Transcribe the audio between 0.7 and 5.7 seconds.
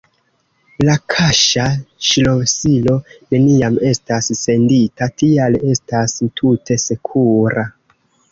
La kaŝa ŝlosilo neniam estas sendita, tial